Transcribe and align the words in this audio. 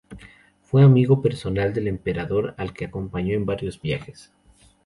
Fue 0.63 0.81
amigo 0.81 1.21
personal 1.21 1.75
del 1.75 1.87
emperador 1.87 2.55
al 2.57 2.73
que 2.73 2.85
acompañó 2.85 3.35
en 3.35 3.45
varios 3.45 3.79
viajes. 3.79 4.33